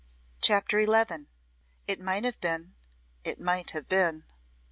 CHAPTER 0.41 0.81
XI 0.83 0.87
"_It 1.87 1.99
Might 1.99 2.23
Have 2.23 2.41
Been 2.41 2.73
It 3.23 3.39
Might 3.39 3.69
Have 3.69 3.87
Been! 3.87 4.25